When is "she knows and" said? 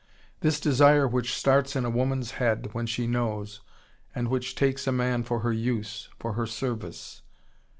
2.87-4.29